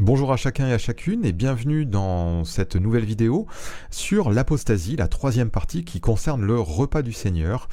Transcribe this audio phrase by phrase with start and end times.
[0.00, 3.48] Bonjour à chacun et à chacune et bienvenue dans cette nouvelle vidéo
[3.90, 7.68] sur l'apostasie, la troisième partie qui concerne le repas du Seigneur.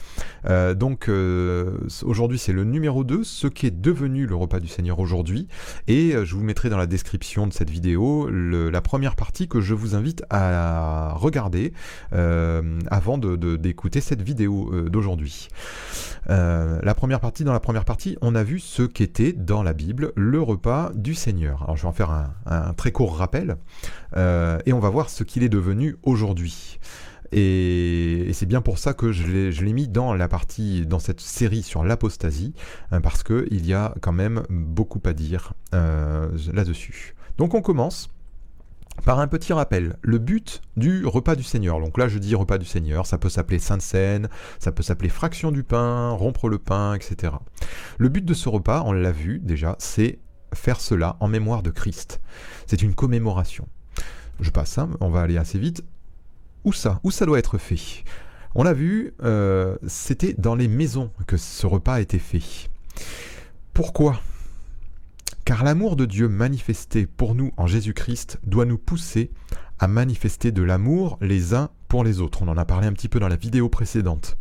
[0.46, 4.68] Euh, donc euh, aujourd'hui c'est le numéro 2, ce qui est devenu le repas du
[4.68, 5.48] Seigneur aujourd'hui.
[5.88, 9.62] Et euh, je vous mettrai dans la description de cette vidéo la première partie que
[9.62, 11.74] je vous invite à regarder
[12.12, 15.50] avant d'écouter de, cette vidéo d'aujourd'hui.
[16.28, 20.12] la première partie, dans la première partie, on a vu ce qu'était dans la Bible
[20.16, 21.62] le repas du Seigneur.
[21.62, 22.15] Alors je vais en faire un,
[22.78, 23.58] très court rappel,
[24.16, 26.80] euh, et on va voir ce qu'il est devenu aujourd'hui.
[27.32, 29.26] Et, c'est bien pour ça que je
[29.64, 32.54] l'ai mis dans la partie, dans cette série sur l'apostasie,
[32.92, 37.16] hein, parce qu'il y a quand même beaucoup à dire euh, là-dessus.
[37.38, 38.10] Donc on commence
[39.04, 41.80] par un petit rappel, le but du repas du Seigneur.
[41.80, 45.10] Donc là, je dis repas du Seigneur, ça peut s'appeler Sainte Seine, ça peut s'appeler
[45.10, 47.34] fraction du pain, rompre le pain, etc.
[47.98, 50.20] Le but de ce repas, on l'a vu déjà, c'est
[50.56, 52.22] faire cela en mémoire de Christ.
[52.68, 53.68] C'est une commémoration.
[54.40, 55.84] Je passe, hein, on va aller assez vite.
[56.64, 57.00] Où ça?
[57.04, 58.04] Où ça doit être fait?
[58.56, 62.70] On l'a vu, euh, c'était dans les maisons que ce repas été fait.
[63.74, 64.22] Pourquoi?
[65.44, 69.32] Car l'amour de Dieu manifesté pour nous en Jésus-Christ doit nous pousser
[69.78, 72.42] à manifester de l'amour les uns pour les autres.
[72.42, 74.38] On en a parlé un petit peu dans la vidéo précédente.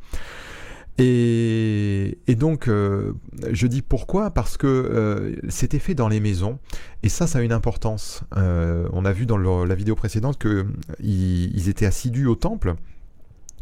[0.98, 3.14] Et, donc, euh,
[3.50, 4.30] je dis pourquoi?
[4.30, 6.58] Parce que euh, c'était fait dans les maisons,
[7.02, 8.22] et ça, ça a une importance.
[8.36, 12.74] Euh, on a vu dans la vidéo précédente qu'ils étaient assidus au temple,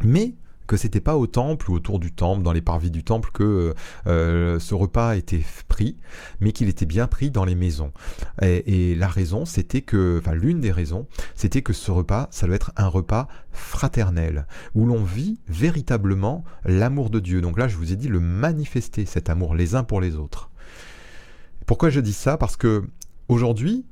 [0.05, 0.34] mais
[0.67, 3.75] que c'était pas au temple ou autour du temple, dans les parvis du temple, que
[4.07, 5.97] euh, ce repas était pris,
[6.41, 7.93] mais qu'il était bien pris dans les maisons.
[8.41, 12.57] Et, la raison, c'était que, enfin l'une des raisons, c'était que ce repas, ça doit
[12.57, 17.41] être un repas fraternel, où l'on vit véritablement l'amour de Dieu.
[17.41, 20.51] Donc là, je vous ai dit le manifester, cet amour les uns pour les autres.
[21.67, 22.37] Pourquoi je dis ça?
[22.37, 22.85] Parce que
[23.29, 23.85] aujourd'hui,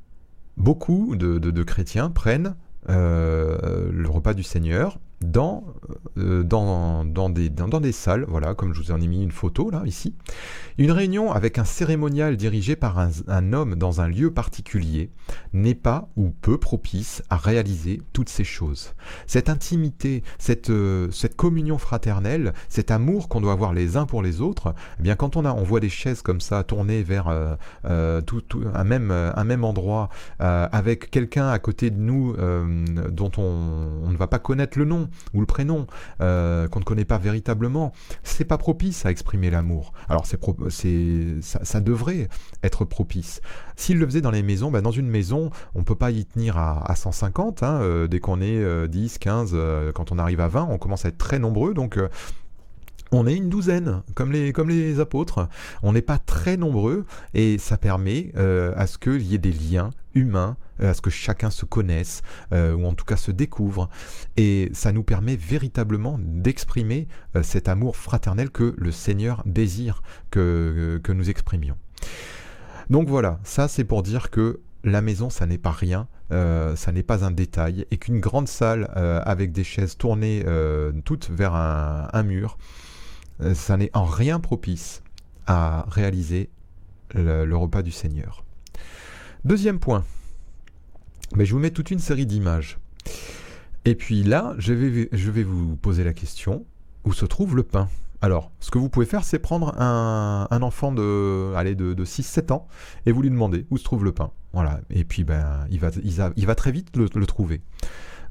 [0.57, 2.55] beaucoup de, chrétiens prennent
[2.89, 5.63] euh, le repas du Seigneur dans,
[6.17, 9.31] euh, dans, dans, des, dans, des salles, voilà, comme je vous en ai mis une
[9.31, 10.15] photo là, ici.
[10.77, 15.11] Une réunion avec un cérémonial dirigé par un, homme dans un lieu particulier
[15.53, 18.93] n'est pas ou peu propice à réaliser toutes ces choses.
[19.27, 24.23] Cette intimité, cette, euh, cette communion fraternelle, cet amour qu'on doit avoir les uns pour
[24.23, 27.27] les autres, eh bien quand on, a, on voit des chaises comme ça tournées vers
[27.85, 32.35] euh, tout, tout, un, même, un même endroit, avec quelqu'un à côté de nous
[33.09, 35.87] dont on, on ne va pas connaître le nom, ou le prénom
[36.21, 39.93] euh, qu'on ne connaît pas véritablement, c'est pas propice à exprimer l'amour.
[40.09, 40.39] Alors c'est,
[41.41, 42.29] ça, devrait
[42.63, 43.41] être propice.
[43.75, 46.57] S'il le faisait dans les maisons, bah, dans une maison, on peut pas y tenir
[46.57, 47.63] à, 150.
[47.63, 49.57] Hein, euh, dès qu'on est 10, euh, 15,
[49.93, 51.73] quand on arrive à 20, on commence à être très nombreux.
[51.73, 51.97] Donc
[53.11, 55.47] on est une douzaine, comme les, comme les apôtres.
[55.83, 59.91] On n'est pas très nombreux et ça permet à ce qu'il y ait des liens
[60.13, 62.21] humains euh, à ce que chacun se connaisse,
[62.53, 63.89] euh, ou en tout cas se découvre.
[64.37, 70.01] Et ça nous permet véritablement d'exprimer euh, cet amour fraternel que le Seigneur désire
[70.31, 71.77] que, que nous exprimions.
[72.89, 77.03] Donc voilà, ça c'est pour dire que la maison, ça n'est pas rien, ça n'est
[77.03, 80.43] pas un détail, et qu'une grande salle avec des chaises tournées
[81.05, 82.57] toutes vers un, mur,
[83.53, 85.03] ça n'est en rien propice
[85.47, 86.49] à réaliser
[87.13, 88.43] le repas du Seigneur.
[89.43, 90.03] Deuxième point,
[91.35, 92.77] mais je vous mets toute une série d'images.
[93.85, 96.65] Et puis là, je vais, vous poser la question,
[97.03, 97.89] où se trouve le pain?
[98.21, 102.67] Alors, ce que vous pouvez faire, c'est prendre un, enfant de, de, de 6-7 ans
[103.07, 104.31] et vous lui demandez où se trouve le pain.
[104.53, 104.81] Voilà.
[104.91, 107.61] Et puis, ben, il, va très vite le, trouver.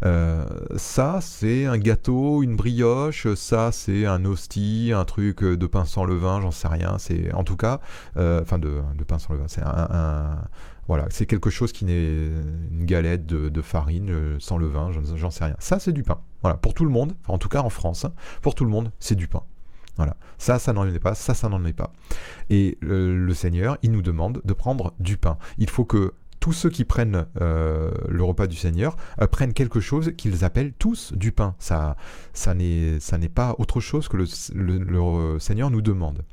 [0.04, 0.44] Euh,
[0.76, 3.32] ça, c'est un gâteau, une brioche.
[3.34, 6.96] Ça, c'est un hostie, un truc de pain sans levain, j'en sais rien.
[6.98, 7.80] C'est, en tout cas,
[8.16, 9.48] euh, enfin, de, de, pain sans levain.
[9.48, 10.38] C'est un,
[10.90, 12.16] voilà, c'est quelque chose qui n'est
[12.72, 15.54] une galette de, farine euh, sans levain, j'en sais rien.
[15.60, 16.20] Ça, c'est du pain.
[16.42, 18.12] Voilà, pour tout le monde, en tout cas en France, hein,
[18.42, 19.42] pour tout le monde, c'est du pain.
[19.96, 21.92] Voilà, ça, ça n'en est pas, ça, ça n'en est pas.
[22.48, 25.36] Et le, Seigneur, il nous demande de prendre du pain.
[25.58, 29.80] Il faut que tous ceux qui prennent euh, le repas du Seigneur euh, prennent quelque
[29.80, 31.54] chose qu'ils appellent tous du pain.
[31.58, 31.96] Ça,
[32.32, 32.98] ça n'est
[33.32, 36.24] pas autre chose que le, le Seigneur nous demande.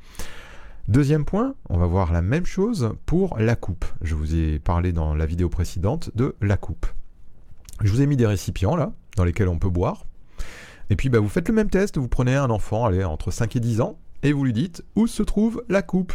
[0.88, 3.84] Deuxième point, on va voir la même chose pour la coupe.
[4.00, 6.86] Je vous ai parlé dans la vidéo précédente de la coupe.
[7.82, 10.06] Je vous ai mis des récipients là, dans lesquels on peut boire.
[10.88, 13.56] Et puis bah, vous faites le même test, vous prenez un enfant, allez, entre 5
[13.56, 16.14] et 10 ans, et vous lui dites où se trouve la coupe?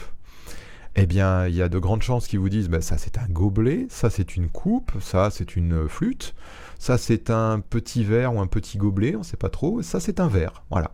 [0.95, 3.27] Eh bien, il y a de grandes chances qu'ils vous disent bah, ça c'est un
[3.27, 6.35] gobelet, ça c'est une coupe, ça c'est une flûte,
[6.77, 9.99] ça c'est un petit verre ou un petit gobelet, on ne sait pas trop, ça
[9.99, 10.91] c'est un verre, voilà.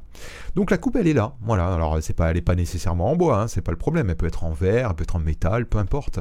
[0.56, 1.74] Donc la coupe elle est là, voilà.
[1.74, 4.10] Alors c'est pas, elle n'est pas nécessairement en bois, hein, c'est pas le problème.
[4.10, 6.20] Elle peut être en verre, elle peut être en métal, peu importe.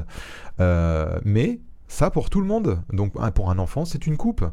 [0.59, 4.45] Euh, mais Ça, pour tout le monde, donc pour un enfant, c'est une coupe.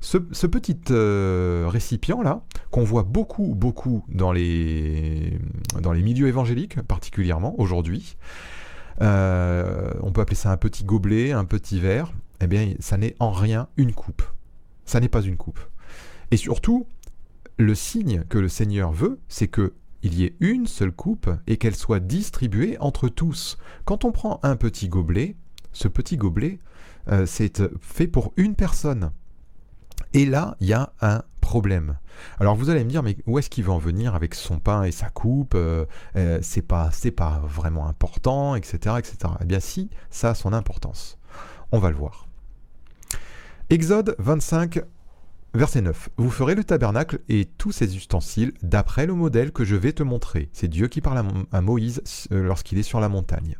[0.00, 5.38] Ce, petit euh, récipient-là, qu'on voit beaucoup, beaucoup dans les,
[5.80, 8.18] dans les milieux évangéliques, particulièrement aujourd'hui,
[9.00, 13.16] euh, on peut appeler ça un petit gobelet, un petit verre, eh bien, ça n'est
[13.18, 14.22] en rien une coupe.
[14.84, 15.60] Ça n'est pas une coupe.
[16.30, 16.86] Et surtout,
[17.56, 21.56] le signe que le Seigneur veut, c'est que il y ait une seule coupe et
[21.56, 23.56] qu'elle soit distribuée entre tous.
[23.86, 25.34] Quand on prend un petit gobelet,
[25.72, 26.58] ce petit gobelet,
[27.08, 29.12] euh, c'est fait pour une personne.
[30.14, 31.98] Et là, il y a un problème.
[32.38, 34.84] Alors vous allez me dire, mais où est-ce qu'il va en venir avec son pain
[34.84, 35.84] et sa coupe euh,
[36.16, 39.16] euh, C'est pas, c'est pas vraiment important, etc., etc.
[39.40, 41.18] Eh bien, si, ça a son importance.
[41.72, 42.28] On va le voir.
[43.70, 44.80] Exode 25,
[45.52, 46.10] verset 9.
[46.16, 50.02] Vous ferez le tabernacle et tous ses ustensiles d'après le modèle que je vais te
[50.02, 50.48] montrer.
[50.52, 53.56] C'est Dieu qui parle à, Moïse euh, lorsqu'il est sur la montagne.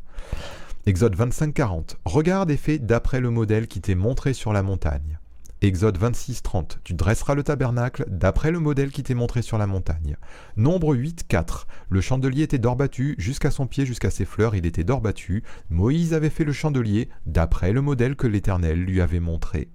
[0.86, 1.96] Exode 25, 40.
[2.04, 5.18] Regarde et fais d'après le modèle qui t'est montré sur la montagne.
[5.66, 6.80] Exode 26, 30.
[6.84, 10.18] Tu dresseras le tabernacle d'après le modèle qui t'est montré sur la montagne.
[10.58, 11.66] Nombre 8, 4.
[11.88, 15.42] Le chandelier était d'or battu, jusqu'à son pied, jusqu'à ses fleurs, il était d'or battu.
[15.70, 19.70] Moïse avait fait le chandelier d'après le modèle que l'Éternel lui avait montré.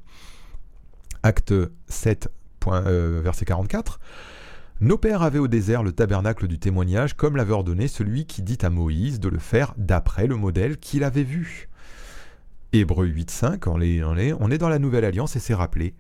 [1.24, 1.56] Acte
[1.88, 2.30] 7,
[2.68, 4.00] euh, verset 44.
[4.82, 8.60] Nos pères avaient au désert le tabernacle du témoignage, comme l'avait ordonné celui qui dit
[8.62, 11.68] à Moïse de le faire d'après le modèle qu'il avait vu.
[12.72, 15.96] Hébreu 8.5, on, on, on est dans la nouvelle alliance et c'est rappelé,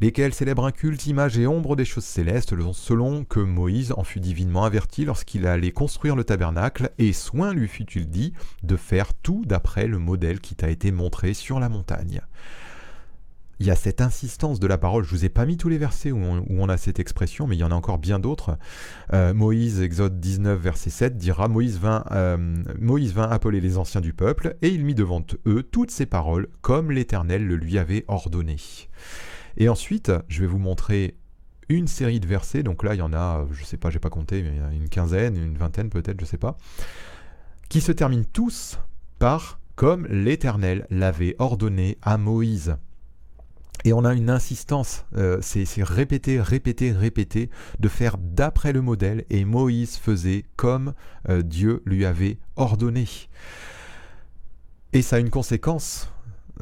[0.00, 4.18] lesquels célèbrent un culte, image et ombre des choses célestes, selon que Moïse en fut
[4.18, 8.32] divinement averti lorsqu'il allait construire le tabernacle, et soin lui fut-il dit
[8.64, 12.20] de faire tout d'après le modèle qui t'a été montré sur la montagne
[13.60, 15.04] il y a cette insistance de la parole.
[15.04, 17.58] Je vous ai pas mis tous les versets où on, a cette expression, mais il
[17.58, 18.58] y en a encore bien d'autres.
[19.12, 22.36] Euh, Moïse, Exode 19, verset 7, dira Moïse vint, euh,
[22.78, 26.48] Moïse vint appeler les anciens du peuple, et il mit devant eux toutes ces paroles,
[26.60, 28.56] comme l'Éternel le lui avait ordonné.
[29.56, 31.16] Et ensuite, je vais vous montrer
[31.68, 32.62] une série de versets.
[32.62, 35.36] Donc là, il y en a, je sais pas, j'ai pas compté, mais une quinzaine,
[35.36, 36.56] une vingtaine peut-être, je sais pas,
[37.68, 38.78] qui se terminent tous
[39.18, 42.76] par comme l'Éternel l'avait ordonné à Moïse.
[43.84, 47.48] Et on a une insistance, euh, c'est répéter, répéter, répéter,
[47.78, 50.94] de faire d'après le modèle, et Moïse faisait comme
[51.28, 53.06] euh, Dieu lui avait ordonné.
[54.92, 56.10] Et ça a une conséquence,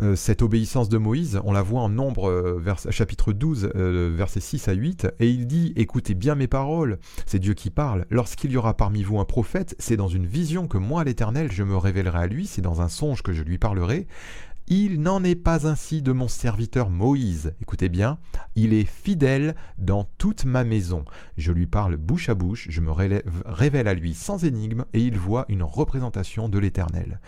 [0.02, 2.60] euh, cette obéissance de Moïse, on la voit en Nombre,
[2.90, 7.54] chapitre 12, versets 6 à 8, et il dit, écoutez bien mes paroles, c'est Dieu
[7.54, 11.02] qui parle, lorsqu'il y aura parmi vous un prophète, c'est dans une vision que moi
[11.02, 14.06] l'Éternel, je me révélerai à lui, c'est dans un songe que je lui parlerai,
[14.68, 17.54] il n'en est pas ainsi de mon serviteur Moïse.
[17.60, 18.18] Écoutez bien,
[18.54, 21.04] il est fidèle dans toute ma maison.
[21.36, 25.18] Je lui parle bouche à bouche, je me révèle à lui sans énigme, et il
[25.18, 27.20] voit une représentation de l'Éternel.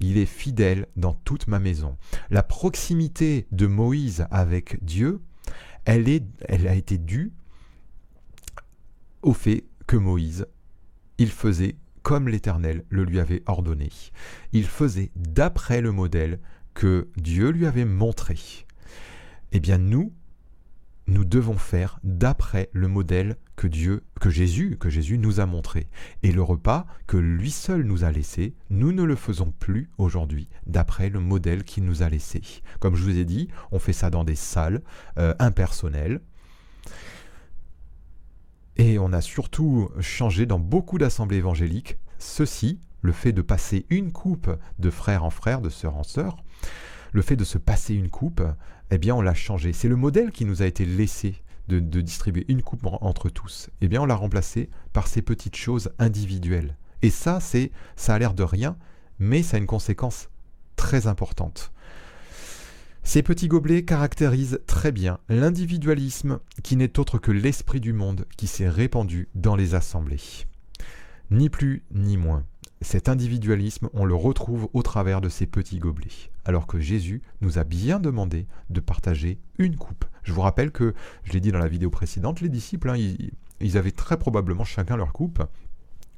[0.00, 1.96] Il est fidèle dans toute ma maison.
[2.30, 5.22] La proximité de Moïse avec Dieu,
[5.84, 6.08] elle,
[6.48, 7.32] elle a été due
[9.22, 10.46] au fait que Moïse,
[11.18, 13.90] il faisait comme l'Éternel le lui avait ordonné.
[14.52, 16.38] Il faisait d'après le modèle
[16.74, 18.36] que Dieu lui avait montré.
[19.52, 20.12] Eh bien nous,
[21.06, 25.88] nous devons faire d'après le modèle que Dieu, que Jésus, que Jésus nous a montré.
[26.22, 30.48] Et le repas que lui seul nous a laissé, nous ne le faisons plus aujourd'hui
[30.66, 32.42] d'après le modèle qu'il nous a laissé.
[32.80, 34.82] Comme je vous ai dit, on fait ça dans des salles
[35.18, 36.20] euh, impersonnelles.
[38.76, 44.12] Et on a surtout changé dans beaucoup d'assemblées évangéliques ceci, le fait de passer une
[44.12, 46.38] coupe de frère en frère, de sœur en sœur,
[47.12, 48.42] le fait de se passer une coupe,
[48.90, 49.74] eh bien on l'a changé.
[49.74, 51.36] C'est le modèle qui nous a été laissé
[51.68, 53.68] de, distribuer une coupe entre tous.
[53.82, 56.78] Eh bien on l'a remplacé par ces petites choses individuelles.
[57.02, 58.78] Et ça, c'est, ça a l'air de rien,
[59.18, 60.30] mais ça a une conséquence
[60.74, 61.72] très importante.
[63.02, 68.46] Ces petits gobelets caractérisent très bien l'individualisme qui n'est autre que l'esprit du monde qui
[68.46, 70.46] s'est répandu dans les assemblées.
[71.30, 72.44] Ni plus ni moins.
[72.84, 77.58] Cet individualisme, on le retrouve au travers de ces petits gobelets, alors que Jésus nous
[77.58, 80.04] a bien demandé de partager une coupe.
[80.22, 82.96] Je vous rappelle que, je l'ai dit dans la vidéo précédente, les disciples, hein,
[83.60, 85.42] ils, avaient très probablement chacun leur coupe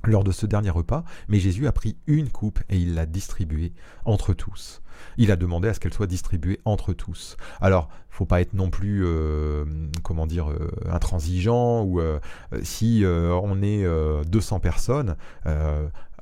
[0.03, 3.73] lors de ce dernier repas, mais Jésus a pris une coupe et il l'a distribuée
[4.05, 4.83] entre tous.
[5.19, 7.37] Il a demandé à ce qu'elle soit distribuée entre tous.
[7.61, 9.65] Alors, faut pas être non plus, euh,
[10.03, 12.19] comment dire, euh, intransigeant ou euh,
[12.63, 13.87] si on est
[14.27, 15.17] 200 personnes,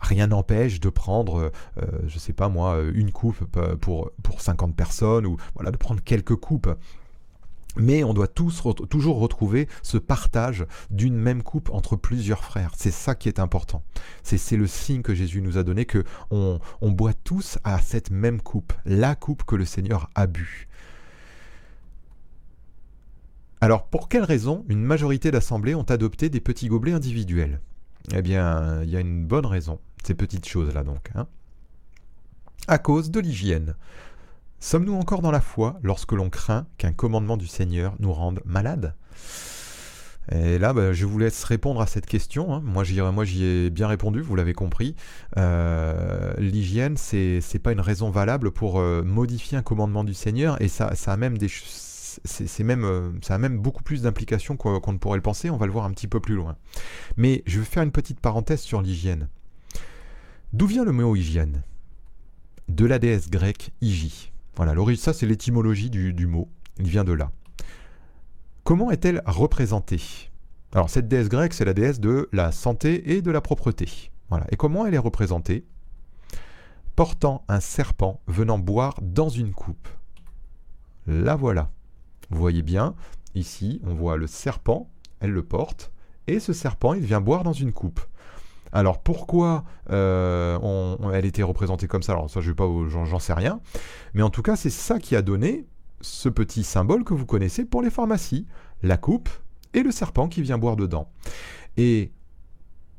[0.05, 1.51] rien n'empêche de prendre,
[2.07, 3.45] je sais pas moi, une coupe
[3.81, 6.69] pour, pour 50 personnes ou voilà, de prendre quelques coupes.
[7.77, 12.73] Mais on doit tous toujours retrouver ce partage d'une même coupe entre plusieurs frères.
[12.77, 13.83] C'est ça qui est important.
[14.23, 18.41] C'est le signe que Jésus nous a donné, que on, boit tous à cette même
[18.41, 20.69] coupe, la coupe que le Seigneur a bu.
[23.61, 27.61] Alors, pour quelle raison une majorité d'assemblées ont adopté des petits gobelets individuels?
[28.15, 31.11] Eh bien, il y a une bonne raison, ces petites choses-là donc.
[31.15, 31.27] Hein.
[32.69, 33.75] à cause de l'hygiène.
[34.61, 38.95] Sommes-nous encore dans la foi lorsque l'on craint qu'un commandement du Seigneur nous rende malades?
[40.33, 42.55] Et là, bah, je vous laisse répondre à cette question.
[42.55, 42.63] Hein.
[42.65, 44.97] Moi, j'y ai bien répondu, vous l'avez compris.
[45.37, 50.69] Euh, L'hygiène, c'est pas une raison valable pour euh, modifier un commandement du Seigneur, et
[50.69, 51.37] ça, a même
[52.25, 55.51] c'est euh, ça a même beaucoup plus d'implications qu'on ne pourrait le penser.
[55.51, 56.57] On va le voir un petit peu plus loin.
[57.17, 59.29] Mais je vais faire une petite parenthèse sur l'hygiène.
[60.55, 61.65] D'où vient le mot hygiène?
[62.69, 64.31] De la déesse grecque Hygie.
[64.55, 67.33] Voilà, ça c'est l'étymologie du, mot, il vient de là.
[68.63, 70.31] Comment est-elle représentée?
[70.73, 74.13] Alors cette déesse grecque, c'est la déesse de la santé et de la propreté.
[74.31, 74.47] Voilà.
[74.53, 75.65] Et comment elle est représentée?
[76.95, 79.89] Portant un serpent venant boire dans une coupe.
[81.09, 81.73] La voilà.
[82.31, 82.95] Vous voyez bien,
[83.35, 85.91] ici, on voit le serpent, elle le porte,
[86.29, 88.01] et ce serpent, il vient boire dans une coupe.
[88.75, 92.13] Alors pourquoi euh, elle était représentée comme ça?
[92.13, 93.61] Alors ça, je vais pas, j'en sais rien.
[94.13, 95.65] Mais en tout cas, c'est ça qui a donné
[96.01, 98.47] ce petit symbole que vous connaissez pour les pharmacies
[98.83, 99.31] la coupe
[99.73, 101.09] et le serpent qui vient boire dedans.
[101.77, 102.13] Et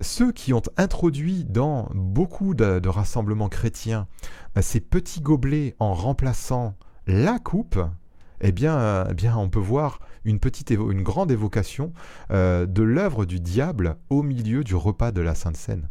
[0.01, 4.07] ceux qui ont introduit dans beaucoup de, rassemblements chrétiens
[4.57, 7.79] euh, ces petits gobelets en remplaçant la coupe,
[8.41, 11.93] eh bien, eh bien, on peut voir une, petite grande évocation
[12.31, 15.89] euh, de l'œuvre du diable au milieu du repas de la Sainte Seine.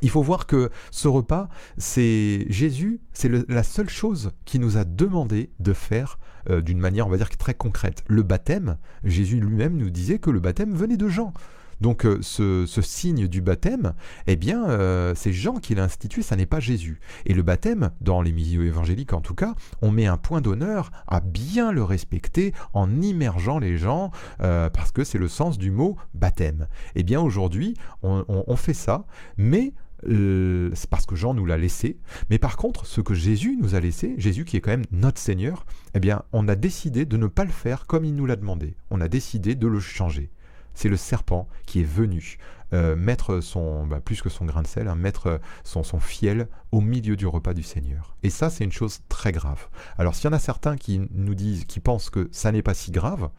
[0.00, 4.84] Il faut voir que ce repas, c'est Jésus, c'est la seule chose qui nous a
[4.84, 6.18] demandé de faire
[6.50, 8.04] euh, d'une manière, on va dire, très concrète.
[8.06, 11.32] Le baptême, Jésus lui-même nous disait que le baptême venait de Jean.
[11.80, 13.94] Donc euh, ce, signe du baptême,
[14.26, 17.00] eh bien, euh, c'est Jean qui l'a institué, ça n'est pas Jésus.
[17.26, 20.90] Et le baptême, dans les milieux évangéliques en tout cas, on met un point d'honneur
[21.06, 25.70] à bien le respecter en immergeant les gens, euh, parce que c'est le sens du
[25.70, 26.68] mot baptême.
[26.94, 29.04] Eh bien aujourd'hui, on, fait ça,
[29.36, 31.98] mais c'est parce que Jean nous l'a laissé.
[32.30, 35.20] Mais par contre, ce que Jésus nous a laissé, Jésus qui est quand même notre
[35.20, 38.36] Seigneur, eh bien, on a décidé de ne pas le faire comme il nous l'a
[38.36, 38.76] demandé.
[38.90, 40.30] On a décidé de le changer
[40.78, 42.38] c'est le serpent qui est venu
[42.72, 46.48] euh, mettre son, bah, plus que son grain de sel, hein, mettre son, son fiel
[46.70, 48.14] au milieu du repas du Seigneur.
[48.22, 49.68] Et ça, c'est une chose très grave.
[49.98, 52.74] Alors, s'il y en a certains qui nous disent, qui pensent que ça n'est pas
[52.74, 53.30] si grave,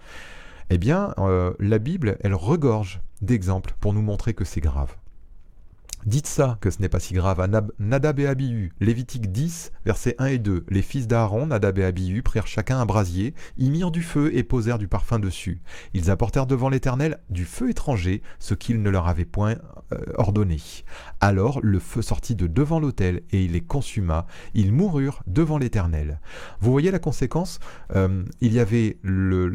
[0.70, 4.96] eh bien, euh, la Bible, elle regorge d'exemples pour nous montrer que c'est grave.
[6.06, 7.42] Dites ça, que ce n'est pas si grave.
[7.42, 10.66] À Nadab et Abihu, Lévitique 10, versets 1 et 2.
[10.70, 14.44] Les fils d'Aaron, Nadab et Abihu, prirent chacun un brasier, y mirent du feu et
[14.44, 15.62] posèrent du parfum dessus.
[15.94, 19.56] Ils apportèrent devant l'Éternel du feu étranger, ce qu'il ne leur avait point
[19.92, 20.60] euh, ordonné.
[21.20, 24.26] Alors le feu sortit de devant l'autel et il les consuma.
[24.54, 26.20] Ils moururent devant l'Éternel.
[26.62, 27.60] Vous voyez la conséquence
[27.96, 29.50] euh, Il y avait le,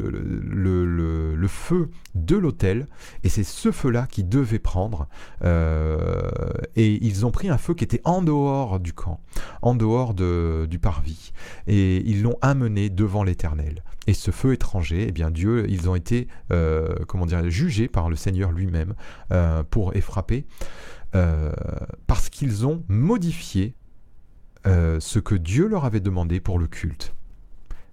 [1.48, 2.86] feu de l'autel
[3.22, 5.08] et c'est ce feu-là qui devait prendre.
[5.42, 9.20] Euh, euh, et ils ont pris un feu qui était en dehors du camp,
[9.62, 11.32] en dehors du parvis,
[11.66, 13.82] et ils l'ont amené devant l'Éternel.
[14.06, 18.10] Et ce feu étranger, eh bien Dieu, ils ont été, euh, comment dire, jugés par
[18.10, 18.94] le Seigneur lui-même
[19.32, 20.46] euh, pour effrapper,
[21.14, 21.52] euh,
[22.06, 23.74] parce qu'ils ont modifié
[24.66, 27.14] ce que Dieu leur avait demandé pour le culte.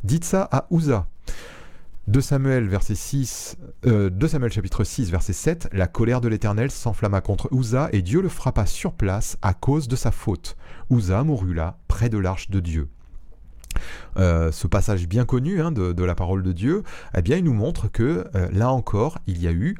[0.06, 1.10] Dites ça à Ouza.
[2.12, 2.96] 2 Samuel, verset
[3.88, 8.22] euh, Samuel chapitre 6, verset 7, la colère de l'Éternel s'enflamma contre Uza et Dieu
[8.22, 10.58] le frappa sur place à cause de sa faute.
[10.90, 12.90] Uza mourut là, près de l'arche de Dieu.
[14.18, 16.84] Euh, ce passage bien connu hein, de, la parole de Dieu,
[17.18, 19.78] eh bien, il nous montre que euh, là encore, il y a eu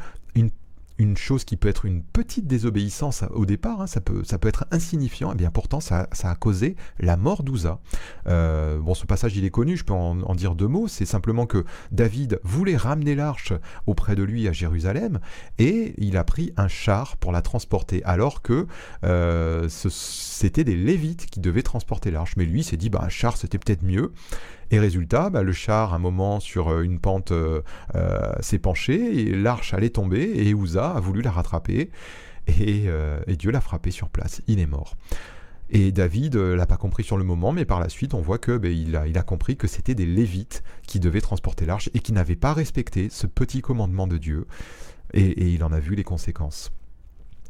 [1.02, 4.48] une chose qui peut être une petite désobéissance au départ, hein, ça, peut, ça peut
[4.48, 7.80] être insignifiant, et eh bien pourtant ça, a causé la mort d'Ouza.
[8.28, 11.46] Euh, bon, ce passage il est connu, je peux en, dire deux mots, c'est simplement
[11.48, 13.54] que David voulait ramener l'arche
[13.88, 15.20] auprès de lui à Jérusalem,
[15.58, 18.68] et il a pris un char pour la transporter, alors que
[19.04, 22.36] euh, c'était des Lévites qui devaient transporter l'arche.
[22.38, 24.12] Mais lui s'est dit, bah, un char c'était peut-être mieux.
[24.72, 27.62] Et résultat, bah, le char, un moment, sur euh, une pente, euh,
[27.96, 31.92] euh, s'est penché, et l'arche allait tomber, et Ouza a voulu la rattraper,
[32.48, 32.88] et,
[33.38, 34.42] Dieu l'a frappé sur place.
[34.48, 34.96] Il est mort.
[35.70, 38.58] Et David l'a pas compris sur le moment, mais par la suite, on voit que
[38.58, 42.36] ben, il, a, compris que c'était des Lévites qui devaient transporter l'arche et qui n'avaient
[42.36, 44.48] pas respecté ce petit commandement de Dieu.
[45.14, 46.72] Et, il en a vu les conséquences.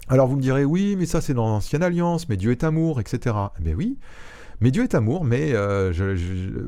[0.08, 3.00] Alors vous me direz, oui, mais ça c'est dans l'ancienne alliance, mais Dieu est amour,
[3.00, 3.36] etc.
[3.60, 3.98] Eh bien oui,
[4.62, 5.54] Mais Dieu est amour, mais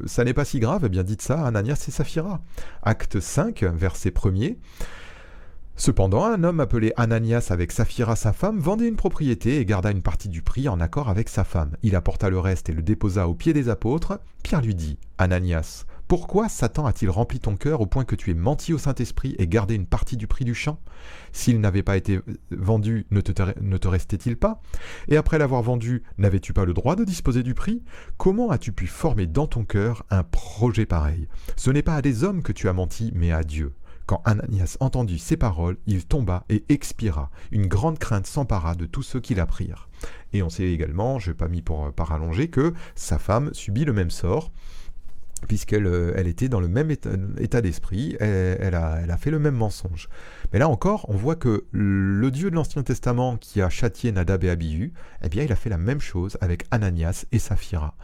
[0.06, 0.84] ça n'est pas si grave.
[0.86, 2.42] Eh bien, dites ça Ananias et Saphira.
[2.82, 4.58] Acte 5, verset 1er.
[5.76, 10.04] Cependant, un homme appelé Ananias avec Saphira sa femme vendait une propriété et garda une
[10.04, 11.72] partie du prix en accord avec sa femme.
[11.82, 14.20] Il apporta le reste et le déposa aux pieds des apôtres.
[14.44, 15.86] Pierre lui dit Ananias,
[16.16, 19.48] pourquoi Satan a-t-il rempli ton cœur au point que tu aies menti au Saint-Esprit et
[19.48, 20.78] gardé une partie du prix du champ?
[21.32, 22.20] S'il n'avait pas été
[22.52, 24.62] vendu, ne te, restait-il pas?
[25.08, 27.82] Et après l'avoir vendu, n'avais-tu pas le droit de disposer du prix?
[28.18, 31.28] Comment as-tu pu former dans ton cœur un projet pareil?
[31.56, 33.74] Ce n'est pas à des hommes que tu as menti, mais à Dieu.
[34.06, 37.32] Quand Ananias entendit ces paroles, il tomba et expira.
[37.52, 39.90] Une grande crainte s'empara de tous ceux qui l'apprirent.
[40.32, 43.86] Et on sait également, je n'ai pas mis pour, par allonger, que sa femme subit
[43.86, 44.52] le même sort
[45.48, 50.10] puisqu'elle euh, était dans le même état, d'esprit, elle, a, fait le même mensonge.
[50.52, 54.44] Mais là encore, on voit que le Dieu de l'Ancien Testament qui a châtié Nadab
[54.44, 57.96] et Abihu, eh bien il a fait la même chose avec Ananias et Saphira.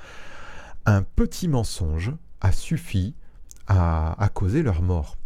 [0.85, 3.15] Un petit mensonge a suffi
[3.67, 5.17] à causer leur mort.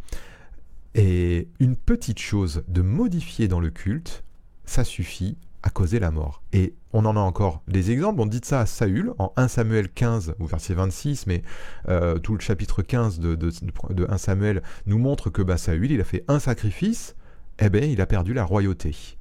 [0.96, 4.24] Et une petite chose de modifier dans le culte,
[4.66, 6.44] ça suffit à causer la mort.
[6.52, 8.22] Et on en a encore des exemples.
[8.22, 11.42] On dit ça à Saül en 1 Samuel 15 ou verset 26, mais
[11.88, 16.02] euh, tout le chapitre 15 de, de, 1 Samuel nous montre que bah, Saül, il
[16.02, 17.16] a fait un sacrifice,
[17.60, 19.18] et eh bien il a perdu la royauté.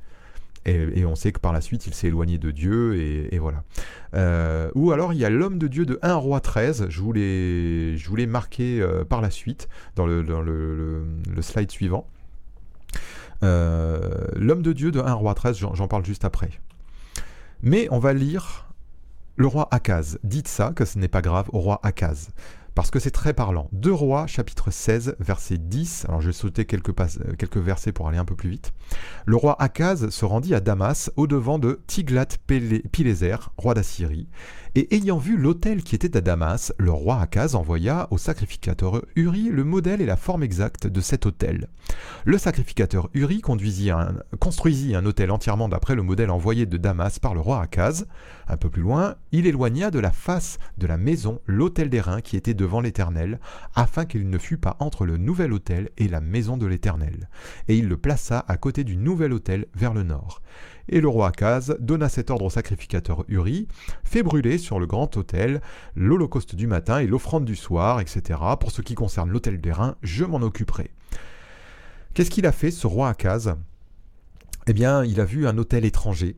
[0.64, 3.64] Et, on sait que par la suite, il s'est éloigné de Dieu, et, voilà.
[4.14, 7.96] Euh, ou alors, il y a l'homme de Dieu de 1 roi 13, je voulais,
[7.96, 11.04] je voulais marquer euh, par la suite, dans le,
[11.40, 12.06] slide suivant.
[13.42, 16.50] Euh, l'homme de Dieu de 1 roi 13, j'en parle juste après.
[17.62, 18.68] Mais on va lire
[19.36, 20.18] le roi Akaz.
[20.24, 22.30] Dites ça, que ce n'est pas grave, au roi Akaz
[22.74, 23.68] parce que c'est très parlant.
[23.72, 26.06] Deux rois, chapitre 16, verset 10.
[26.08, 28.72] Alors je vais sauter quelques, euh, quelques versets pour aller un peu plus vite.
[29.26, 34.28] Le roi Akaz se rendit à Damas au devant de Tiglath-Pileser, roi d'Assyrie,
[34.74, 39.50] et ayant vu l'autel qui était à Damas, le roi Akaz envoya au sacrificateur Uri
[39.50, 41.68] le modèle et la forme exacte de cet autel.
[42.24, 43.90] Le sacrificateur Uri construisit
[44.94, 48.06] un autel entièrement d'après le modèle envoyé de Damas par le roi Akaz.
[48.48, 52.38] Un peu plus loin, il éloigna de la face de la maison l'autel d'airain qui
[52.38, 53.40] était devant l'Éternel,
[53.74, 57.28] afin qu'il ne fût pas entre le nouvel autel et la maison de l'Éternel.
[57.68, 60.40] Et il le plaça à côté du nouvel autel vers le nord.
[60.92, 63.66] Et le roi Akaz donna cet ordre au sacrificateur Uri,
[64.04, 65.62] fait brûler sur le grand autel
[65.96, 68.38] l'holocauste du matin et l'offrande du soir, etc.
[68.60, 70.90] Pour ce qui concerne l'autel d'airain, je m'en occuperai.
[72.12, 73.54] Qu'est-ce qu'il a fait, ce roi Akaz
[74.66, 76.36] Eh bien, il a vu un hôtel étranger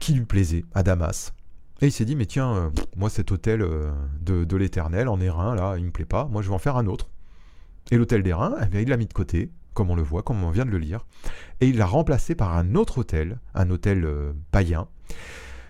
[0.00, 1.32] qui lui plaisait, à Damas.
[1.80, 5.54] Et il s'est dit, mais tiens, euh, moi cet hôtel euh, de, l'éternel en airain,
[5.54, 7.10] là, il me plaît pas, moi je vais en faire un autre.
[7.92, 10.42] Et l'hôtel d'airain, eh bien, il l'a mis de côté, comme on le voit, comme
[10.42, 11.06] on vient de le lire,
[11.60, 14.88] et il l'a remplacé par un autre hôtel, un hôtel euh, païen.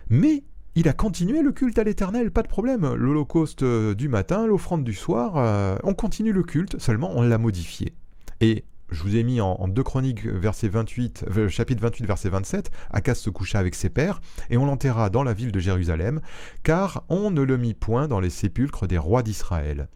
[0.09, 0.45] Mais
[0.75, 2.95] il a continué le culte à l'éternel, pas de problème.
[2.95, 7.95] L'holocauste du matin, l'offrande du soir, on continue le culte, seulement on l'a modifié.
[8.41, 12.71] Et je vous ai mis en, deux chroniques, verset 28, euh, chapitre 28, verset 27,
[12.91, 16.21] Akaz se coucha avec ses pères, et on l'enterra dans la ville de Jérusalem,
[16.63, 19.89] car on ne le mit point dans les sépulcres des rois d'Israël.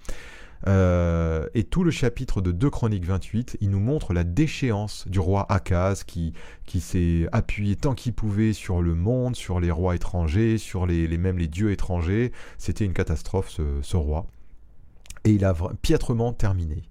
[0.68, 5.18] Euh, et tout le chapitre de 2 Chroniques 28, il nous montre la déchéance du
[5.18, 6.32] roi Akaz qui,
[6.80, 11.38] s'est appuyé tant qu'il pouvait sur le monde, sur les rois étrangers, sur les, même
[11.38, 12.32] les dieux étrangers.
[12.58, 14.26] C'était une catastrophe ce, roi.
[15.24, 16.82] Et il a piètrement terminé.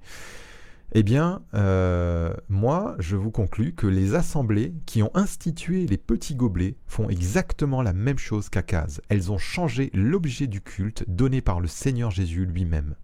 [0.93, 6.35] Eh bien, euh, moi, je vous conclus que les assemblées qui ont institué les petits
[6.35, 9.01] gobelets font exactement la même chose qu'Akaz.
[9.07, 12.95] Elles ont changé l'objet du culte donné par le Seigneur Jésus lui-même.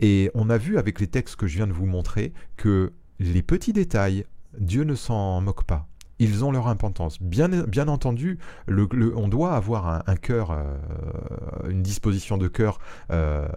[0.00, 3.42] Et on a vu avec les textes que je viens de vous montrer que les
[3.42, 4.24] petits détails,
[4.58, 7.20] Dieu ne s'en moque pas ils ont leur importance.
[7.20, 10.76] Bien, entendu, on doit avoir un, euh,
[11.68, 12.78] une disposition de cœur
[13.10, 13.48] euh,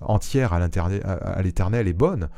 [0.00, 2.28] entière à l'éternel et bonne,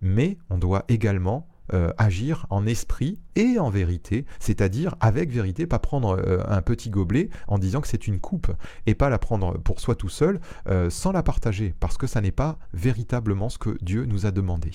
[0.00, 5.78] mais on doit également euh, agir en esprit et en vérité, c'est-à-dire avec vérité, pas
[5.78, 8.50] prendre un petit gobelet en disant que c'est une coupe
[8.86, 10.40] et pas la prendre pour soi tout seul
[10.88, 14.72] sans la partager, parce que ça n'est pas véritablement ce que Dieu nous a demandé.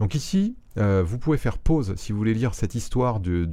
[0.00, 3.46] Donc ici, euh, vous pouvez faire pause si vous voulez lire cette histoire du,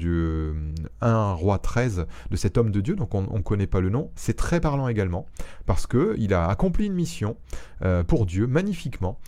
[1.02, 3.90] 1 euh, roi 13 de cet homme de Dieu, donc on ne connaît pas le
[3.90, 4.12] nom.
[4.16, 5.26] C'est très parlant également,
[5.66, 7.36] parce qu'il a accompli une mission
[7.84, 9.20] euh, pour Dieu magnifiquement.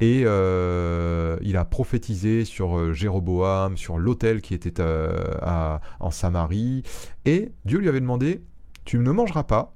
[0.00, 6.82] Et il a prophétisé sur Jéroboam, sur l'autel qui était en Samarie.
[7.24, 8.42] Et Dieu lui avait demandé,
[8.84, 9.74] tu ne mangeras pas,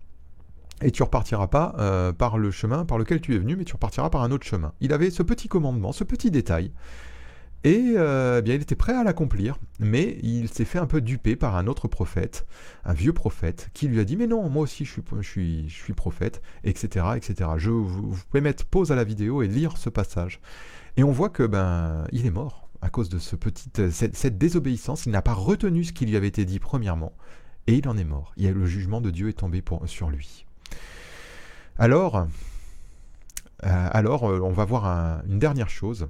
[0.80, 4.10] et tu repartiras pas par le chemin par lequel tu es venu, mais tu repartiras
[4.10, 4.72] par un autre chemin.
[4.80, 6.72] Il avait ce petit commandement, ce petit détail,
[7.64, 11.00] Et euh, eh bien, il était prêt à l'accomplir, mais il s'est fait un peu
[11.00, 12.44] duper par un autre prophète,
[12.84, 14.90] un vieux prophète, qui lui a dit Mais non, moi aussi je
[15.22, 17.06] suis, prophète, etc.
[17.16, 17.50] etc.
[17.58, 20.40] Je, vous, pouvez mettre pause à la vidéo et lire ce passage.
[20.96, 24.38] Et on voit que ben, il est mort à cause de ce petit, cette, cette
[24.38, 25.06] désobéissance.
[25.06, 27.12] Il n'a pas retenu ce qui lui avait été dit premièrement,
[27.68, 28.32] et il en est mort.
[28.36, 30.46] Il, le jugement de Dieu est tombé sur lui.
[31.78, 32.26] Alors,
[33.64, 36.08] euh, alors euh, on va voir une dernière chose.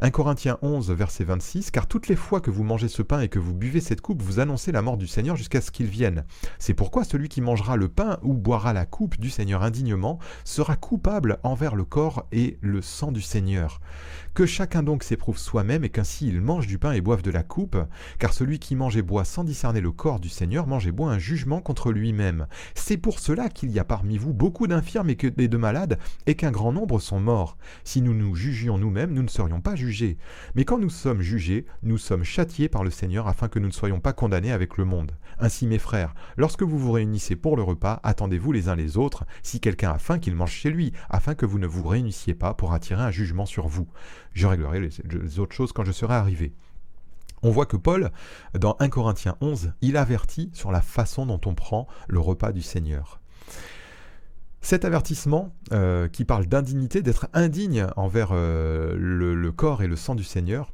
[0.00, 3.28] 1 Corinthiens 11, verset 26, Car toutes les fois que vous mangez ce pain et
[3.28, 6.24] que vous buvez cette coupe, vous annoncez la mort du Seigneur jusqu'à ce qu'il vienne.
[6.58, 10.76] C'est pourquoi celui qui mangera le pain ou boira la coupe du Seigneur indignement sera
[10.76, 13.80] coupable envers le corps et le sang du Seigneur.
[14.34, 17.42] Que chacun donc s'éprouve soi-même et qu'ainsi il mange du pain et boive de la
[17.42, 17.76] coupe,
[18.18, 21.12] car celui qui mange et boit sans discerner le corps du Seigneur mange et boit
[21.12, 22.46] un jugement contre lui-même.
[22.74, 26.50] C'est pour cela qu'il y a parmi vous beaucoup d'infirmes et, de malades, et qu'un
[26.50, 27.56] grand nombre sont morts.
[27.84, 30.18] Si nous nous jugions nous-mêmes, nous ne serions pas jugés.
[30.54, 33.72] Mais quand nous sommes jugés, nous sommes châtiés par le Seigneur afin que nous ne
[33.72, 35.12] soyons pas condamnés avec le monde.
[35.38, 39.24] Ainsi, mes frères, lorsque vous vous réunissez pour le repas, attendez-vous les uns les autres,
[39.42, 42.54] si quelqu'un a faim qu'il mange chez lui, afin que vous ne vous réunissiez pas
[42.54, 43.88] pour attirer un jugement sur vous
[44.34, 46.54] je réglerai les, autres choses quand je serai arrivé.
[47.42, 48.10] On voit que Paul,
[48.58, 52.62] dans 1 Corinthiens 11, il avertit sur la façon dont on prend le repas du
[52.62, 53.20] Seigneur.
[54.64, 60.14] Cet avertissement, euh, qui parle d'indignité, d'être indigne envers euh, le, corps et le sang
[60.14, 60.72] du Seigneur,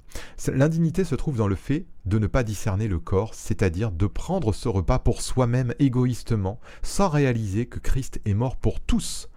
[0.53, 4.53] l'indignité se trouve dans le fait de ne pas discerner le corps, c'est-à-dire de prendre
[4.53, 9.31] ce repas pour soi-même égoïstement, sans réaliser que Christ est mort pour tous,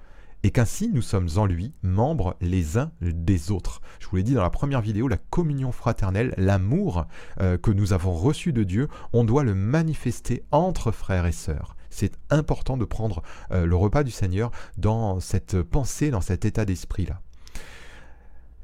[0.44, 3.80] et qu'ainsi nous sommes en lui membres les uns des autres.
[4.02, 7.06] Je vous l'ai dit dans la première vidéo, la communion fraternelle, l'amour
[7.40, 11.78] euh, que nous avons reçu de Dieu, on doit le manifester entre frères et sœurs.
[11.92, 16.66] C'est important de prendre euh, le repas du Seigneur dans cette pensée, dans cet état
[16.66, 17.22] d'esprit-là.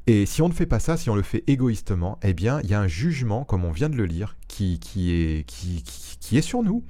[0.08, 2.70] Et si on ne fait pas ça, si on le fait égoïstement, eh bien, il
[2.70, 4.80] y a un jugement, comme on vient de le lire, qui,
[6.32, 6.84] est sur nous.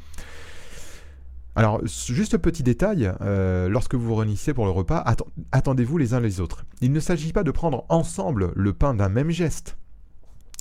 [1.56, 5.04] Alors, juste petit détail, euh, lorsque vous vous réunissez pour le repas,
[5.52, 6.66] attendez-vous les uns les autres.
[6.82, 9.78] Il ne s'agit pas de prendre ensemble le pain d'un même geste.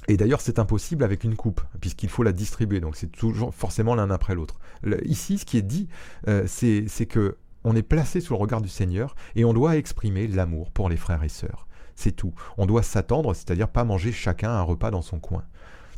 [0.08, 2.80] Et d'ailleurs, c'est impossible avec une coupe, puisqu'il faut la distribuer.
[2.80, 4.58] Donc, c'est toujours forcément l'un après l'autre.
[5.04, 5.88] Ici, ce qui est dit,
[6.28, 10.28] euh, c'est que on est placé sous le regard du Seigneur et on doit exprimer
[10.28, 11.66] l'amour pour les frères et sœurs.
[11.96, 12.32] C'est tout.
[12.58, 15.42] On doit s'attendre, c'est-à-dire pas manger chacun un repas dans son coin.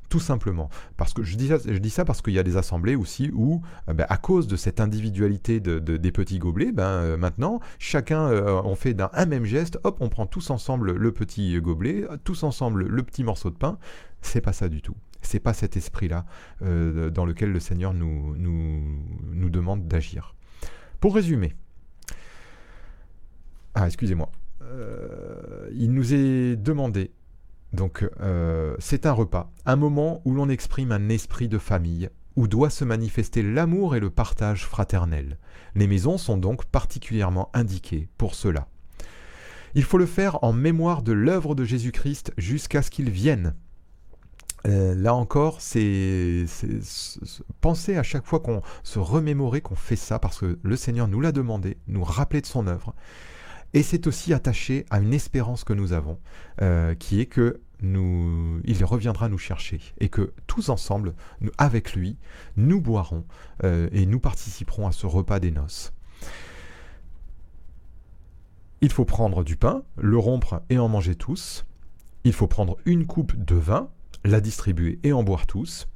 [0.08, 0.70] Tout simplement.
[0.96, 3.30] Parce que je dis ça, je dis ça parce qu'il y a des assemblées aussi
[3.34, 7.60] où, euh, ben, à cause de cette individualité de, des petits gobelets, ben, euh, maintenant,
[7.78, 11.60] chacun, euh, on fait d'un un même geste, hop, on prend tous ensemble le petit
[11.60, 13.78] gobelet, tous ensemble le petit morceau de pain.
[14.22, 14.96] C'est pas ça du tout.
[15.20, 16.24] C'est pas cet esprit-là
[16.60, 18.82] dans lequel le Seigneur nous, nous,
[19.32, 20.36] nous demande d'agir.
[21.00, 21.54] Pour résumer,
[23.74, 24.30] ah, excusez-moi.
[25.72, 27.10] il nous est demandé
[27.72, 32.48] donc euh, c'est un repas, un moment où l'on exprime un esprit de famille, où
[32.48, 35.38] doit se manifester l'amour et le partage fraternel.
[35.74, 38.68] Les maisons sont donc particulièrement indiquées pour cela.
[39.74, 43.54] Il faut le faire en mémoire de l'œuvre de Jésus-Christ jusqu'à ce qu'il vienne.
[44.66, 46.46] Euh, là encore, c'est
[47.60, 51.20] penser à chaque fois qu'on se remémorer qu'on fait ça parce que le Seigneur nous
[51.20, 52.94] l'a demandé, nous rappeler de son œuvre.
[53.74, 56.18] Et c'est aussi attaché à une espérance que nous avons,
[56.62, 61.14] euh, qui est que il reviendra nous chercher et que tous ensemble,
[61.58, 62.16] avec lui,
[62.56, 63.24] nous boirons
[63.62, 65.92] euh, et nous participerons à ce repas des noces.
[68.80, 71.66] Il faut prendre du pain, le rompre et en manger tous.
[72.24, 73.90] Il faut prendre une coupe de vin,
[74.24, 75.88] la distribuer et en boire tous.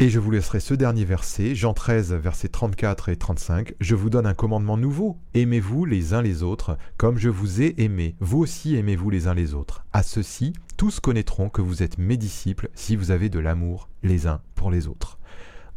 [0.00, 3.74] Et je vous laisserai ce dernier verset, Jean 13, versets 34 et 35.
[3.80, 5.18] Je vous donne un commandement nouveau.
[5.34, 8.14] Aimez-vous les uns les autres, comme je vous ai aimé.
[8.20, 9.84] Vous aussi aimez-vous les uns les autres.
[9.92, 14.28] À ceci, tous connaîtront que vous êtes mes disciples si vous avez de l'amour les
[14.28, 15.18] uns pour les autres.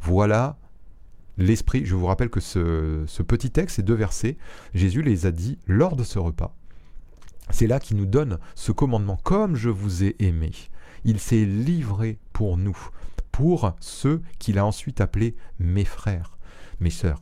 [0.02, 0.60] Voilà
[1.40, 1.84] l'esprit.
[1.84, 4.38] Je vous rappelle que ce, ce petit texte, ces deux versets,
[4.76, 6.56] Jésus les a dit lors de ce repas.
[7.50, 10.52] C'est là qu'il nous donne ce commandement, comme je vous ai aimé.
[11.06, 12.78] Il s'est livré pour nous
[13.32, 16.38] pour ceux qu'il a ensuite appelés mes frères,
[16.80, 17.22] mes sœurs.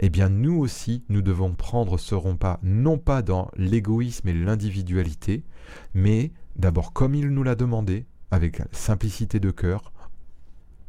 [0.00, 5.44] Eh bien nous aussi, nous devons prendre ce repas non pas dans l'égoïsme et l'individualité,
[5.92, 9.92] mais d'abord comme il nous l'a demandé, avec simplicité de cœur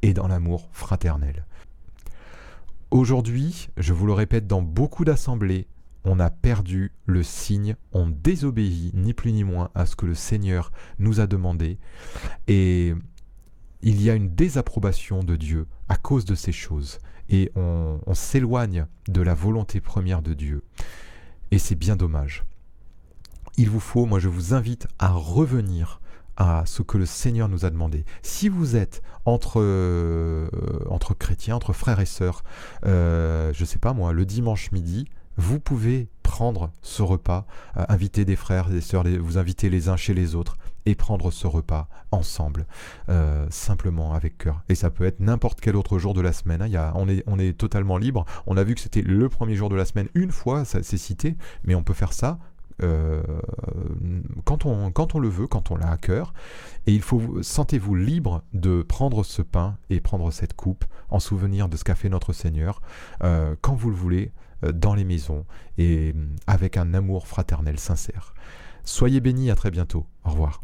[0.02, 1.46] et dans l'amour fraternel.
[2.90, 5.68] Aujourd'hui, je vous le répète, dans beaucoup d'assemblées,
[6.04, 10.16] on a perdu le signe, on désobéit ni plus ni moins à ce que le
[10.16, 11.78] Seigneur nous a demandé.
[12.48, 12.94] Et
[13.84, 18.86] il y a une désapprobation de Dieu à cause de ces choses, et on, s'éloigne
[19.08, 20.64] de la volonté première de Dieu.
[21.52, 22.44] Et c'est bien dommage.
[23.58, 26.02] Il vous faut, moi je vous invite à revenir
[26.38, 28.06] à ce que le Seigneur nous a demandé.
[28.22, 30.48] Si vous êtes entre, euh,
[31.20, 32.44] chrétiens, entre frères et sœurs,
[32.86, 35.06] euh, je sais pas moi, le dimanche midi,
[35.38, 37.46] vous pouvez prendre ce repas,
[37.78, 40.96] euh, inviter des frères et des sœurs, vous inviter les uns chez les autres et
[40.96, 42.66] prendre ce repas ensemble,
[43.10, 44.62] euh, simplement avec cœur.
[44.70, 46.62] Et ça peut être n'importe quel autre jour de la semaine.
[46.62, 46.68] Hein.
[46.68, 48.26] Il y a, on, est, on est totalement libre.
[48.48, 51.36] On a vu que c'était le premier jour de la semaine une fois, c'est cité,
[51.64, 52.40] mais on peut faire ça
[52.84, 53.22] euh,
[54.44, 56.34] quand, on, quand on le veut, quand on l'a à cœur.
[56.88, 61.70] Et il faut, sentez-vous libre de prendre ce pain et prendre cette coupe en souvenir
[61.70, 62.82] de ce qu'a fait notre Seigneur,
[63.24, 64.32] euh, quand vous le voulez,
[64.74, 65.46] dans les maisons
[65.80, 66.14] et
[66.46, 68.36] avec un amour fraternel sincère.
[68.84, 70.06] Soyez bénis, à très bientôt.
[70.24, 70.62] Au revoir.